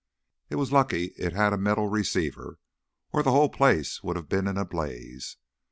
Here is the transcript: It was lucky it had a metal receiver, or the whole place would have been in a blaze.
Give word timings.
It 0.49 0.55
was 0.55 0.71
lucky 0.71 1.13
it 1.15 1.31
had 1.33 1.53
a 1.53 1.59
metal 1.59 1.87
receiver, 1.87 2.57
or 3.13 3.21
the 3.21 3.29
whole 3.29 3.49
place 3.49 4.01
would 4.01 4.15
have 4.15 4.27
been 4.29 4.47
in 4.47 4.57
a 4.57 4.65
blaze. 4.65 5.37